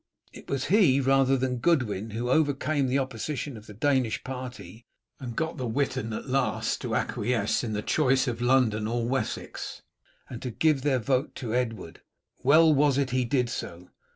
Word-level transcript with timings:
It 0.33 0.49
was 0.49 0.65
he 0.65 0.99
rather 0.99 1.37
than 1.37 1.59
Godwin 1.59 2.09
who 2.09 2.31
overcame 2.31 2.87
the 2.87 2.97
opposition 2.97 3.55
of 3.55 3.67
the 3.67 3.73
Danish 3.75 4.23
party, 4.23 4.87
and 5.19 5.35
got 5.35 5.57
the 5.57 5.67
Witan 5.67 6.11
at 6.11 6.25
last 6.27 6.81
to 6.81 6.95
acquiesce 6.95 7.63
in 7.63 7.73
the 7.73 7.83
choice 7.83 8.27
of 8.27 8.41
London 8.41 8.87
and 8.87 9.09
Wessex, 9.11 9.83
and 10.27 10.41
to 10.41 10.49
give 10.49 10.81
their 10.81 10.97
vote 10.97 11.35
to 11.35 11.53
Edward. 11.53 12.01
"Well 12.41 12.73
was 12.73 12.97
it 12.97 13.11
he 13.11 13.25
did 13.25 13.47
so. 13.47 13.91